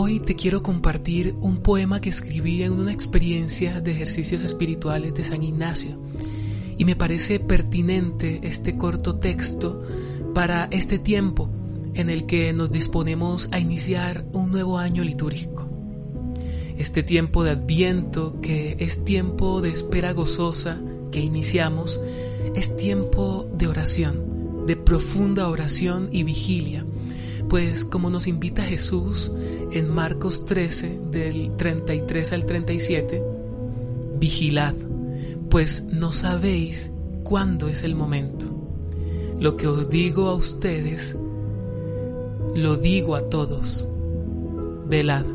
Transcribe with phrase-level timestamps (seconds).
[0.00, 5.24] Hoy te quiero compartir un poema que escribí en una experiencia de ejercicios espirituales de
[5.24, 6.00] San Ignacio.
[6.76, 9.82] Y me parece pertinente este corto texto
[10.34, 11.50] para este tiempo
[11.94, 15.68] en el que nos disponemos a iniciar un nuevo año litúrgico.
[16.76, 20.80] Este tiempo de adviento que es tiempo de espera gozosa
[21.10, 22.00] que iniciamos,
[22.54, 26.86] es tiempo de oración, de profunda oración y vigilia
[27.48, 29.32] pues como nos invita Jesús
[29.72, 33.22] en Marcos 13 del 33 al 37,
[34.18, 34.74] vigilad,
[35.48, 36.92] pues no sabéis
[37.24, 38.46] cuándo es el momento.
[39.40, 41.16] Lo que os digo a ustedes,
[42.54, 43.88] lo digo a todos.
[44.86, 45.26] Velad.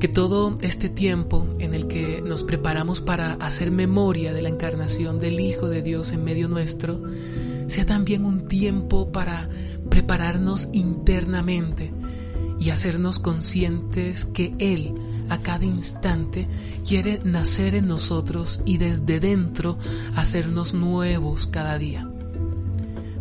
[0.00, 5.18] Que todo este tiempo en el que nos preparamos para hacer memoria de la encarnación
[5.18, 7.00] del Hijo de Dios en medio nuestro,
[7.66, 9.48] sea también un tiempo para
[9.88, 11.92] prepararnos internamente
[12.58, 14.94] y hacernos conscientes que Él
[15.28, 16.48] a cada instante
[16.86, 19.78] quiere nacer en nosotros y desde dentro
[20.14, 22.08] hacernos nuevos cada día.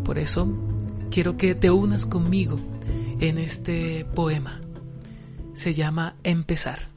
[0.04, 0.48] Por eso
[1.10, 2.60] quiero que te unas conmigo
[3.20, 4.62] en este poema.
[5.54, 6.90] Se llama Empezar.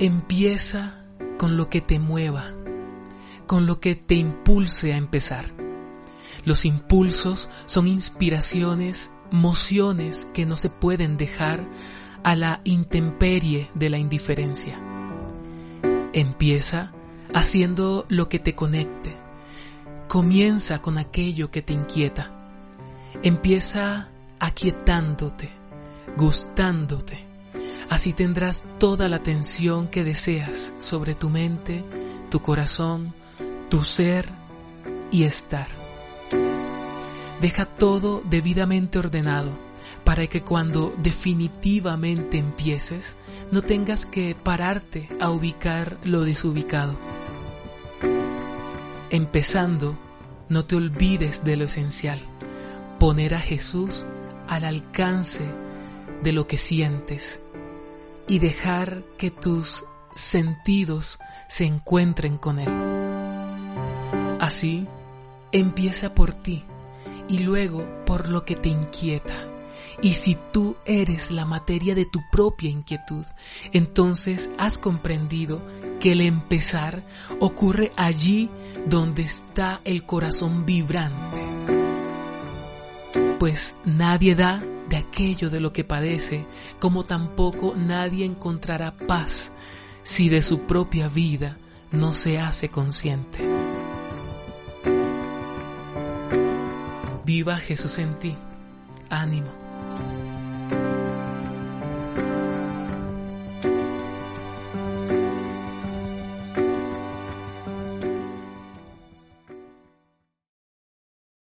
[0.00, 1.04] Empieza
[1.38, 2.59] con lo que te mueva
[3.50, 5.46] con lo que te impulse a empezar.
[6.44, 11.66] Los impulsos son inspiraciones, mociones que no se pueden dejar
[12.22, 14.80] a la intemperie de la indiferencia.
[16.12, 16.92] Empieza
[17.34, 19.16] haciendo lo que te conecte.
[20.06, 22.30] Comienza con aquello que te inquieta.
[23.24, 25.50] Empieza aquietándote,
[26.16, 27.26] gustándote.
[27.88, 31.84] Así tendrás toda la atención que deseas sobre tu mente,
[32.30, 33.12] tu corazón,
[33.70, 34.28] tu ser
[35.10, 35.68] y estar.
[37.40, 39.50] Deja todo debidamente ordenado
[40.04, 43.16] para que cuando definitivamente empieces
[43.50, 46.98] no tengas que pararte a ubicar lo desubicado.
[49.10, 49.96] Empezando,
[50.48, 52.20] no te olvides de lo esencial,
[52.98, 54.04] poner a Jesús
[54.48, 55.44] al alcance
[56.22, 57.40] de lo que sientes
[58.26, 59.84] y dejar que tus
[60.16, 62.89] sentidos se encuentren con Él.
[64.40, 64.86] Así,
[65.52, 66.64] empieza por ti
[67.28, 69.46] y luego por lo que te inquieta.
[70.02, 73.26] Y si tú eres la materia de tu propia inquietud,
[73.72, 75.60] entonces has comprendido
[76.00, 77.04] que el empezar
[77.38, 78.48] ocurre allí
[78.86, 81.46] donde está el corazón vibrante.
[83.38, 86.46] Pues nadie da de aquello de lo que padece,
[86.78, 89.52] como tampoco nadie encontrará paz
[90.02, 91.58] si de su propia vida
[91.92, 93.49] no se hace consciente.
[97.40, 98.36] Viva Jesús en ti.
[99.08, 99.69] Ánimo.